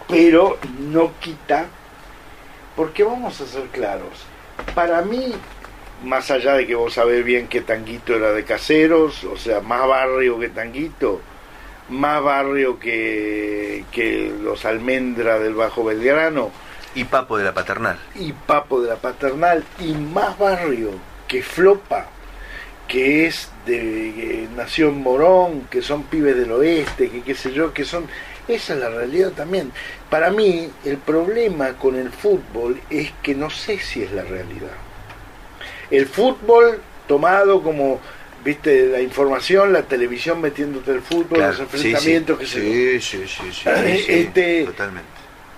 pero 0.09 0.57
no 0.91 1.13
quita, 1.21 1.67
porque 2.75 3.05
vamos 3.05 3.39
a 3.39 3.45
ser 3.45 3.63
claros. 3.67 4.25
Para 4.73 5.03
mí, 5.03 5.31
más 6.03 6.29
allá 6.29 6.55
de 6.55 6.67
que 6.67 6.75
vos 6.75 6.95
sabés 6.95 7.23
bien 7.23 7.47
que 7.47 7.61
Tanguito 7.61 8.13
era 8.13 8.33
de 8.33 8.43
caseros, 8.43 9.23
o 9.23 9.37
sea, 9.37 9.61
más 9.61 9.87
barrio 9.87 10.37
que 10.37 10.49
Tanguito, 10.49 11.21
más 11.87 12.21
barrio 12.21 12.77
que, 12.77 13.85
que 13.89 14.33
los 14.43 14.65
Almendra 14.65 15.39
del 15.39 15.53
Bajo 15.53 15.85
Belgrano, 15.85 16.51
Y 16.95 17.03
Papo 17.03 17.37
de 17.37 17.43
la 17.43 17.53
Paternal. 17.53 17.99
y 18.15 18.31
Papo 18.31 18.81
de 18.81 18.89
la 18.89 18.95
Paternal, 18.95 19.63
y 19.79 19.93
más 19.93 20.37
barrio 20.39 20.91
que 21.27 21.43
Flopa, 21.43 22.07
que 22.87 23.25
es 23.27 23.49
de 23.65 23.73
que 24.15 24.47
nació 24.55 24.89
en 24.89 25.01
Morón, 25.01 25.67
que 25.69 25.81
son 25.81 26.03
pibes 26.03 26.37
del 26.37 26.51
oeste, 26.51 27.09
que 27.09 27.21
qué 27.21 27.35
sé 27.35 27.51
yo, 27.51 27.73
que 27.73 27.83
son... 27.85 28.07
Esa 28.47 28.75
es 28.75 28.79
la 28.79 28.89
realidad 28.89 29.31
también. 29.31 29.71
Para 30.09 30.29
mí, 30.29 30.69
el 30.85 30.97
problema 30.97 31.73
con 31.73 31.95
el 31.95 32.11
fútbol 32.11 32.79
es 32.91 33.11
que 33.23 33.33
no 33.33 33.49
sé 33.49 33.79
si 33.79 34.03
es 34.03 34.11
la 34.11 34.21
realidad. 34.21 34.69
El 35.89 36.05
fútbol 36.05 36.79
tomado 37.07 37.63
como, 37.63 37.99
viste, 38.43 38.85
la 38.87 39.01
información, 39.01 39.73
la 39.73 39.81
televisión 39.81 40.41
metiéndote 40.41 40.91
el 40.91 41.01
fútbol, 41.01 41.39
los 41.39 41.59
enfrentamientos, 41.59 42.37
sí, 42.41 42.45
sé 42.45 42.59
yo. 42.93 43.01
sí, 43.01 43.23
sí, 43.27 43.69
Eh, 43.69 44.03
sí, 44.05 44.11
este- 44.13 44.63
totalmente. 44.65 45.14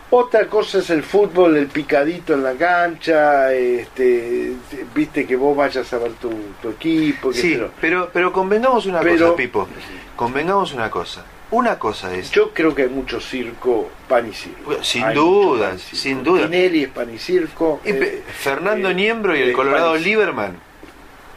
Otra 0.10 0.48
cosa 0.48 0.78
es 0.80 0.90
el 0.90 1.04
fútbol, 1.04 1.58
el 1.58 1.68
picadito 1.68 2.34
en 2.34 2.44
la 2.44 2.54
cancha, 2.54 3.54
este, 3.54 4.54
viste 4.96 5.28
que 5.28 5.36
vos 5.36 5.56
vayas 5.56 5.92
a 5.92 5.98
ver 5.98 6.14
tu, 6.14 6.30
tu 6.62 6.70
equipo, 6.70 7.34
Sí, 7.34 7.60
pero, 7.82 8.10
pero 8.14 8.32
convengamos 8.32 8.86
una 8.86 9.02
Pero- 9.02 9.26
cosa, 9.26 9.36
Pipo. 9.36 9.68
Convengamos 10.16 10.74
una 10.74 10.90
cosa. 10.90 11.26
Una 11.52 11.78
cosa 11.80 12.14
es. 12.14 12.32
Yo 12.32 12.54
creo 12.54 12.74
que 12.76 12.84
hay 12.84 12.90
mucho 12.90 13.20
circo, 13.22 13.90
pan 14.08 14.30
y 14.30 14.34
circo. 14.34 14.82
Sin 14.82 15.04
Hay 15.04 15.16
duda, 15.16 15.78
sin 15.78 16.24
duda. 16.24 16.44
Tinelli 16.44 16.84
es 16.84 16.90
pan 16.90 17.14
y 17.14 17.18
circo. 17.18 17.80
Y 17.86 17.90
eh, 17.92 18.24
Fernando 18.28 18.90
eh, 18.90 18.94
Niembro 18.94 19.36
y 19.36 19.42
el 19.42 19.54
Colorado 19.54 19.96
Lieberman. 19.96 20.58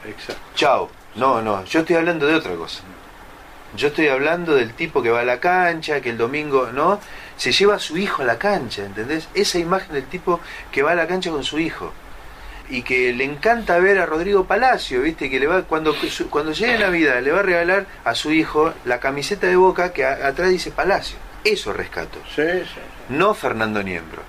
Exacto. 0.08 0.42
Chao. 0.54 0.90
No, 1.16 1.42
no, 1.42 1.64
yo 1.64 1.80
estoy 1.80 1.96
hablando 1.96 2.26
de 2.26 2.34
otra 2.34 2.54
cosa. 2.54 2.82
Yo 3.76 3.88
estoy 3.88 4.08
hablando 4.08 4.54
del 4.56 4.72
tipo 4.74 5.00
que 5.02 5.10
va 5.10 5.20
a 5.20 5.24
la 5.24 5.38
cancha, 5.38 6.00
que 6.00 6.10
el 6.10 6.18
domingo, 6.18 6.70
¿no? 6.72 6.98
Se 7.40 7.52
lleva 7.52 7.76
a 7.76 7.78
su 7.78 7.96
hijo 7.96 8.20
a 8.20 8.26
la 8.26 8.38
cancha, 8.38 8.84
¿entendés? 8.84 9.26
Esa 9.32 9.58
imagen 9.58 9.94
del 9.94 10.04
tipo 10.04 10.40
que 10.70 10.82
va 10.82 10.92
a 10.92 10.94
la 10.94 11.06
cancha 11.06 11.30
con 11.30 11.42
su 11.42 11.58
hijo. 11.58 11.90
Y 12.68 12.82
que 12.82 13.14
le 13.14 13.24
encanta 13.24 13.78
ver 13.78 13.98
a 13.98 14.04
Rodrigo 14.04 14.44
Palacio, 14.44 15.00
¿viste? 15.00 15.30
Que 15.30 15.40
le 15.40 15.46
va 15.46 15.62
cuando 15.62 15.94
cuando 16.28 16.52
llegue 16.52 16.78
Navidad 16.78 17.22
le 17.22 17.32
va 17.32 17.40
a 17.40 17.42
regalar 17.42 17.86
a 18.04 18.14
su 18.14 18.30
hijo 18.30 18.74
la 18.84 19.00
camiseta 19.00 19.46
de 19.46 19.56
Boca 19.56 19.92
que 19.94 20.04
a- 20.04 20.28
atrás 20.28 20.50
dice 20.50 20.70
Palacio. 20.70 21.16
Eso 21.42 21.72
rescato. 21.72 22.18
Sí, 22.36 22.42
sí, 22.62 22.78
No 23.08 23.32
Fernando 23.32 23.82
Niembro. 23.82 24.22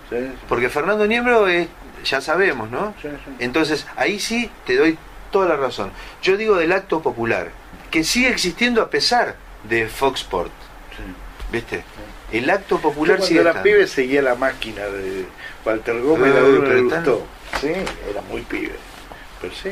Porque 0.48 0.70
Fernando 0.70 1.06
Niembro 1.06 1.48
es, 1.50 1.68
ya 2.06 2.22
sabemos, 2.22 2.72
¿no? 2.72 2.96
sí, 3.02 3.10
sí. 3.10 3.32
Entonces, 3.40 3.86
ahí 3.98 4.20
sí 4.22 4.50
te 4.66 4.78
doy 4.78 4.98
toda 5.32 5.50
la 5.50 5.58
razón. 5.58 5.92
Yo 6.24 6.38
digo 6.38 6.56
del 6.56 6.72
acto 6.72 7.02
popular, 7.02 7.50
que 7.92 8.06
sigue 8.06 8.30
existiendo 8.30 8.82
a 8.82 8.90
pesar 8.90 9.36
de 9.66 9.88
Fox 9.90 10.22
Sport. 10.22 10.52
Sí. 10.96 11.04
¿Viste? 11.52 11.84
El 12.32 12.50
acto 12.50 12.78
Yo 12.78 12.82
popular 12.82 13.18
cuando 13.18 13.28
sigue 13.28 13.42
era 13.42 13.62
pibe 13.64 13.88
seguía 13.88 14.22
la 14.22 14.36
máquina 14.36 14.86
de 14.86 15.26
Walter 15.66 16.00
Gómez, 16.02 16.34
Uy, 16.34 16.40
a 16.40 16.44
uno 16.44 16.70
le 16.70 16.82
gustó. 16.82 17.26
Sí, 17.60 17.68
era 17.68 18.22
muy 18.30 18.42
pibe. 18.42 18.76
Pero 19.42 19.54
sí. 19.54 19.72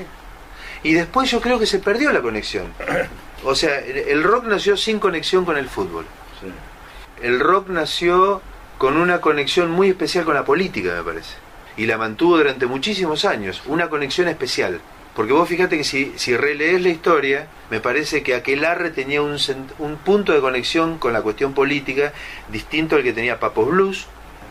Y 0.84 0.93
después 0.93 1.30
yo 1.32 1.41
creo 1.41 1.60
que 1.60 1.65
se 1.65 1.80
perdió 1.80 2.12
la 2.12 2.22
conexión. 2.22 2.74
O 3.45 3.56
sea, 3.56 3.80
el, 3.80 3.95
el 3.98 4.22
rock 4.22 4.43
nació 4.48 4.76
sin 4.76 5.00
conexión 5.00 5.45
con 5.45 5.56
el 5.58 5.69
fútbol. 5.69 6.06
sí. 6.41 6.48
El 7.26 7.39
rock 7.39 7.69
nació 7.69 8.41
con 8.78 8.98
una 8.98 9.22
conexión 9.22 9.72
muy 9.72 9.89
especial 9.89 10.26
con 10.26 10.34
la 10.36 10.43
política, 10.43 10.93
me 10.95 11.04
parece. 11.04 11.36
Y 11.78 11.86
la 11.86 11.98
mantuvo 11.98 12.38
durante 12.38 12.65
muchísimos 12.65 13.24
años, 13.24 13.62
una 13.65 13.89
conexión 13.89 14.28
especial. 14.28 14.82
Porque 15.20 15.34
vos 15.34 15.50
fíjate 15.50 15.76
que 15.76 15.84
si, 15.84 16.14
si 16.16 16.38
relees 16.38 16.82
la 16.82 16.88
historia, 16.88 17.48
me 17.70 17.82
parece 17.82 18.24
que 18.24 18.36
Aquelarre 18.36 18.90
tenía 18.90 19.22
un, 19.22 19.36
un 19.78 19.98
punto 19.98 20.32
de 20.32 20.40
conexión 20.40 20.98
con 20.98 21.12
la 21.12 21.22
cuestión 21.22 21.54
política 21.54 22.14
distinto 22.48 22.96
al 22.96 23.04
que 23.04 23.12
tenía 23.12 23.38
Papos 23.38 23.68
Blues, 23.68 24.06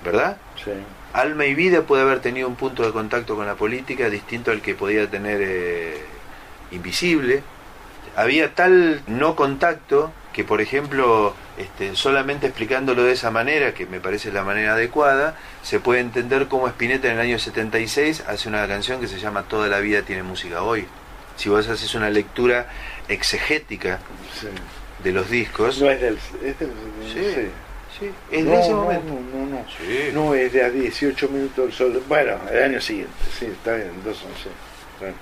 ¿verdad? 0.04 0.36
sí. 0.62 0.72
Alma 1.14 1.46
y 1.46 1.54
Vida 1.54 1.84
puede 1.84 2.02
haber 2.02 2.20
tenido 2.20 2.48
un 2.48 2.56
punto 2.56 2.82
de 2.82 2.92
contacto 2.92 3.34
con 3.34 3.46
la 3.46 3.54
política 3.54 4.10
distinto 4.10 4.50
al 4.50 4.60
que 4.60 4.74
podía 4.74 5.08
tener 5.08 5.40
eh, 5.40 6.02
Invisible. 6.72 7.42
Había 8.18 8.52
tal 8.52 9.00
no 9.06 9.36
contacto 9.36 10.12
que, 10.32 10.42
por 10.42 10.60
ejemplo, 10.60 11.34
este, 11.56 11.94
solamente 11.94 12.48
explicándolo 12.48 13.04
de 13.04 13.12
esa 13.12 13.30
manera, 13.30 13.74
que 13.74 13.86
me 13.86 14.00
parece 14.00 14.32
la 14.32 14.42
manera 14.42 14.72
adecuada, 14.72 15.36
se 15.62 15.78
puede 15.78 16.00
entender 16.00 16.48
cómo 16.48 16.66
Spinetta 16.66 17.06
en 17.06 17.14
el 17.14 17.20
año 17.20 17.38
76 17.38 18.24
hace 18.26 18.48
una 18.48 18.66
canción 18.66 19.00
que 19.00 19.06
se 19.06 19.20
llama 19.20 19.44
Toda 19.44 19.68
la 19.68 19.78
vida 19.78 20.02
tiene 20.02 20.24
música 20.24 20.64
hoy. 20.64 20.88
Si 21.36 21.48
vos 21.48 21.68
haces 21.68 21.94
una 21.94 22.10
lectura 22.10 22.66
exegética 23.06 24.00
sí. 24.34 24.48
de 25.04 25.12
los 25.12 25.30
discos, 25.30 25.80
No 25.80 25.88
es 25.88 26.00
del. 26.00 26.18
Es 26.42 26.58
del 26.58 26.70
Sí. 27.14 27.22
sí. 27.22 27.50
sí, 28.00 28.10
es 28.32 28.44
no, 28.44 28.50
de 28.50 28.60
ese 28.60 28.70
no, 28.70 28.76
momento. 28.78 29.12
No, 29.32 29.46
no, 29.46 29.46
no. 29.46 30.24
No, 30.24 30.34
es 30.34 30.52
de 30.52 30.64
a 30.64 30.70
18 30.70 31.28
minutos 31.28 31.66
del 31.66 31.72
sol. 31.72 32.02
Bueno, 32.08 32.36
el 32.50 32.64
año 32.64 32.80
siguiente, 32.80 33.12
sí, 33.38 33.44
está 33.46 33.76
bien, 33.76 33.92
2 34.04 34.24
11. 34.24 34.48
Bueno, 34.98 35.14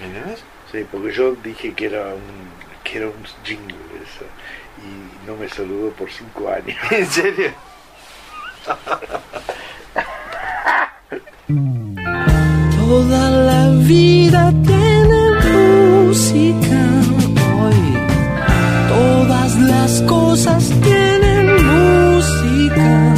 ¿Entendés? 0.00 0.44
Sí, 0.72 0.86
porque 0.90 1.12
yo 1.12 1.34
dije 1.42 1.72
que 1.74 1.86
era 1.86 2.14
un, 2.14 2.48
que 2.84 2.98
era 2.98 3.06
un 3.06 3.24
jingle 3.44 3.76
eso, 4.02 4.24
y 4.84 5.26
no 5.26 5.36
me 5.36 5.48
saludó 5.48 5.90
por 5.90 6.10
5 6.10 6.48
años. 6.50 6.78
¿En 6.90 7.06
serio? 7.06 7.52
Toda 12.78 13.30
la 13.30 13.68
vida 13.86 14.52
tiene 14.64 15.30
música 16.06 16.80
hoy. 17.62 17.82
Todas 18.88 19.58
las 19.60 20.02
cosas 20.02 20.70
tienen 20.82 21.46
música. 21.64 23.14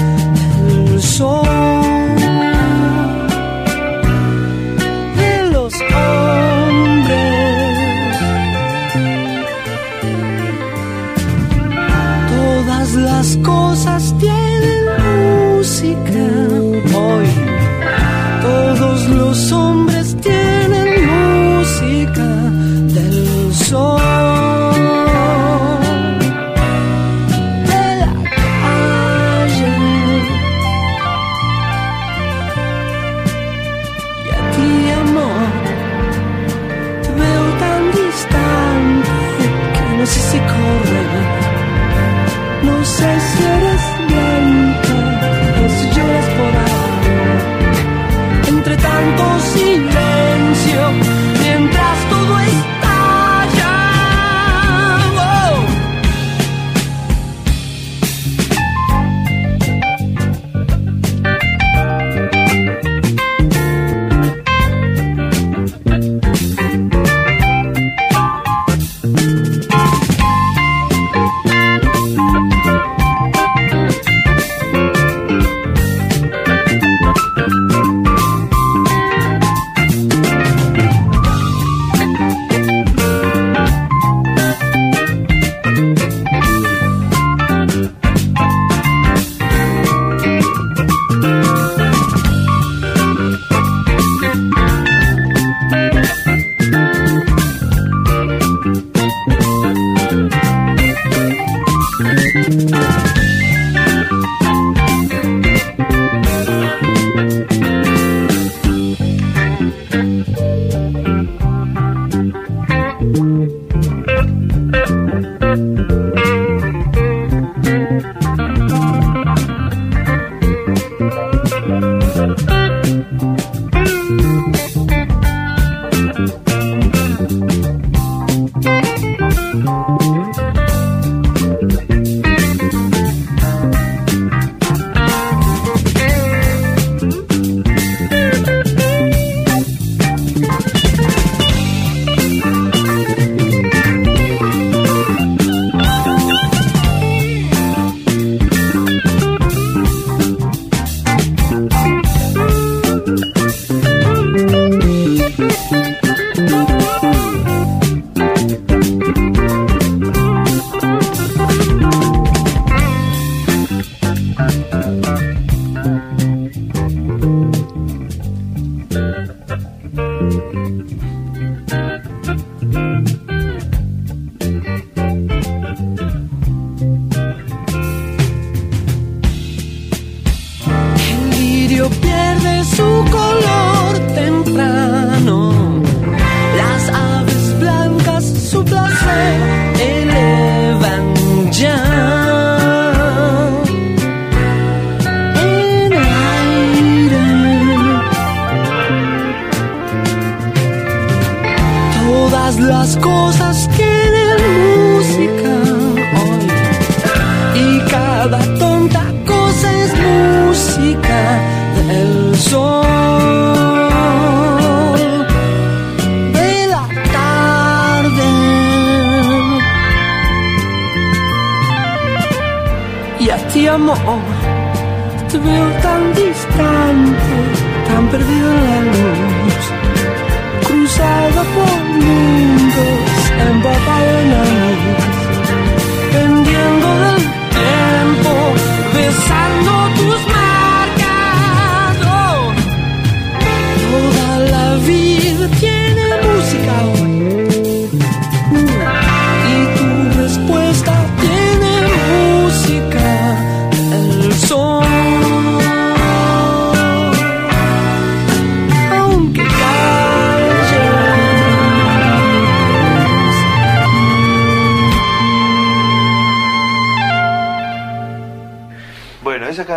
El 0.69 1.03
son 1.03 1.50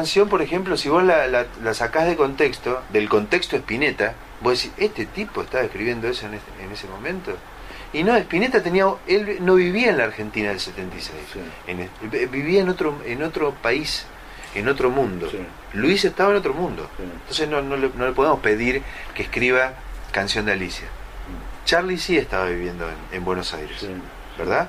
canción, 0.04 0.28
por 0.28 0.42
ejemplo, 0.42 0.76
si 0.76 0.90
vos 0.90 1.02
la, 1.02 1.28
la, 1.28 1.46
la 1.64 1.74
sacás 1.74 2.06
de 2.08 2.18
contexto, 2.18 2.82
del 2.92 3.08
contexto 3.08 3.56
Spinetta, 3.56 4.16
vos 4.42 4.58
decís, 4.62 4.74
¿este 4.78 5.06
tipo 5.06 5.42
estaba 5.44 5.64
escribiendo 5.64 6.10
eso 6.10 6.26
en, 6.26 6.34
este- 6.34 6.62
en 6.64 6.72
ese 6.74 6.88
momento? 6.88 7.32
Y 7.94 8.04
no, 8.04 8.14
Spinetta 8.18 8.62
tenía, 8.62 8.86
él 9.08 9.38
no 9.40 9.56
vivía 9.56 9.92
en 9.92 9.98
la 10.00 10.04
Argentina 10.04 10.50
del 10.50 10.60
76, 10.60 11.16
en 11.68 11.80
el- 11.80 11.90
vi- 12.12 12.26
vivía 12.26 12.60
en 12.62 12.68
otro, 12.70 12.98
en 13.06 13.24
otro 13.24 13.54
país, 13.54 14.06
en 14.56 14.68
otro 14.68 14.90
mundo. 14.90 15.30
Sí. 15.32 15.38
Luis 15.72 16.04
estaba 16.04 16.32
en 16.32 16.36
otro 16.38 16.54
mundo. 16.54 16.90
Sí. 16.98 17.04
Entonces 17.04 17.48
no, 17.48 17.62
no 17.62 17.78
le, 17.78 17.90
no 17.96 18.06
le 18.06 18.12
podemos 18.12 18.40
pedir 18.42 18.82
que 19.16 19.24
escriba 19.24 19.74
Canción 20.12 20.46
de 20.46 20.52
Alicia. 20.52 20.88
Charlie 21.64 21.98
sí 21.98 22.18
estaba 22.18 22.48
viviendo 22.48 22.90
en, 22.90 22.96
en 23.18 23.24
Buenos 23.24 23.54
Aires. 23.54 23.88
¿verdad? 24.38 24.68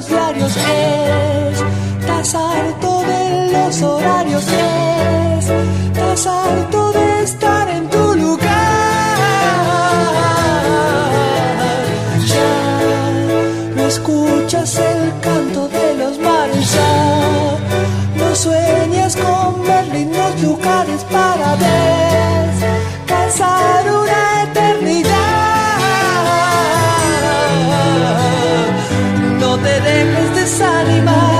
Los 0.00 0.08
diarios, 0.08 0.56
estás 2.00 2.34
harto 2.34 3.02
de 3.02 3.52
los 3.52 3.82
horarios, 3.82 4.44
estás 5.38 6.26
harto 6.26 6.92
de 6.92 7.22
estar 7.22 7.59
desanimar, 30.50 31.39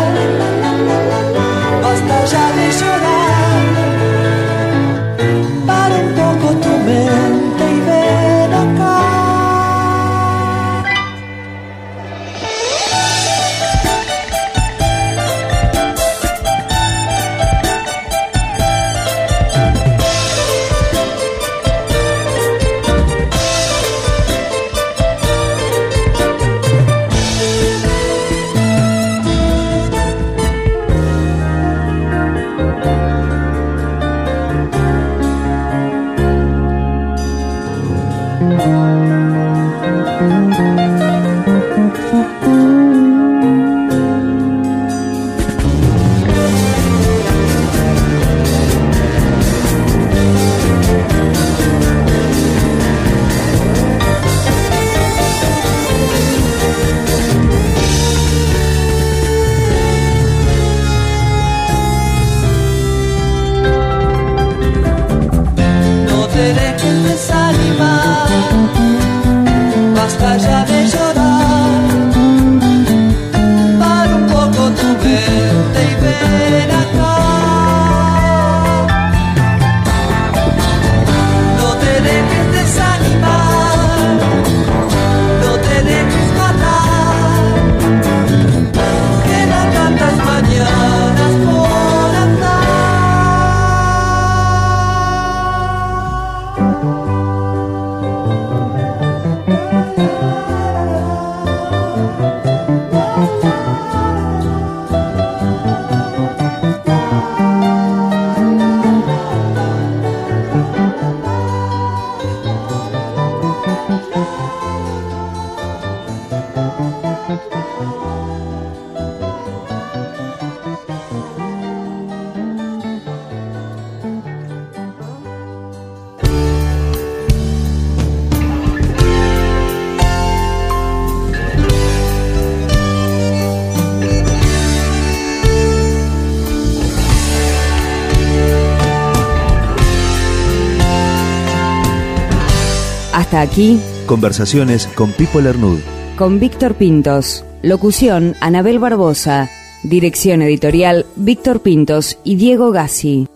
Aquí, 143.40 143.80
Conversaciones 144.04 144.86
con 144.88 145.12
Pipo 145.12 145.40
Lernud. 145.40 145.78
con 146.18 146.38
Víctor 146.38 146.74
Pintos. 146.74 147.42
Locución, 147.62 148.36
Anabel 148.42 148.78
Barbosa. 148.78 149.48
Dirección 149.82 150.42
editorial, 150.42 151.06
Víctor 151.16 151.60
Pintos 151.60 152.18
y 152.22 152.36
Diego 152.36 152.70
Gassi. 152.70 153.28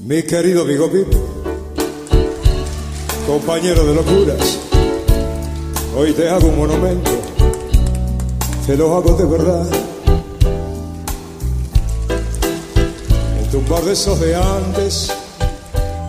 Mi 0.00 0.22
querido 0.24 0.60
amigo 0.60 0.92
Pipo, 0.92 1.18
compañero 3.26 3.86
de 3.86 3.94
locuras, 3.94 4.60
hoy 5.96 6.12
te 6.12 6.28
hago 6.28 6.48
un 6.48 6.58
monumento, 6.58 7.12
te 8.66 8.76
lo 8.76 8.94
hago 8.94 9.14
de 9.14 9.24
verdad. 9.24 9.66
En 13.40 13.50
tu 13.50 13.62
bar 13.72 13.82
de 13.84 13.92
esos 13.94 14.20
de 14.20 14.36
antes, 14.36 15.10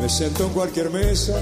me 0.02 0.10
siento 0.10 0.44
en 0.44 0.50
cualquier 0.50 0.90
mesa 0.90 1.42